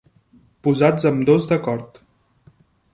[0.67, 2.05] Posats ambdós d'acord.